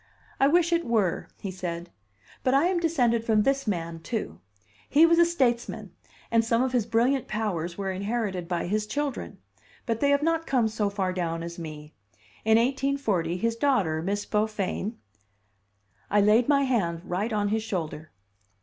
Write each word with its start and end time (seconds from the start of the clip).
"I 0.39 0.47
wish 0.47 0.73
it 0.73 0.83
were," 0.83 1.27
he 1.37 1.51
said; 1.51 1.91
"but 2.41 2.55
I 2.55 2.65
am 2.65 2.79
descended 2.79 3.23
from 3.23 3.43
this 3.43 3.67
man, 3.67 3.99
too. 3.99 4.39
He 4.89 5.05
was 5.05 5.19
a 5.19 5.25
statesman, 5.25 5.91
and 6.31 6.43
some 6.43 6.63
of 6.63 6.71
his 6.71 6.87
brilliant 6.87 7.27
powers 7.27 7.77
were 7.77 7.91
inherited 7.91 8.47
by 8.47 8.65
his 8.65 8.87
children 8.87 9.37
but 9.85 9.99
they 9.99 10.09
have 10.09 10.23
not 10.23 10.47
come 10.47 10.67
so 10.67 10.89
far 10.89 11.13
down 11.13 11.43
as 11.43 11.59
me. 11.59 11.93
In 12.43 12.57
1840, 12.57 13.37
his 13.37 13.55
daughter, 13.55 14.01
Miss 14.01 14.25
Beaufain" 14.25 14.97
I 16.09 16.19
laid 16.19 16.49
my 16.49 16.63
hand 16.63 17.01
right 17.03 17.31
on 17.31 17.49
his 17.49 17.61
shoulder. 17.61 18.09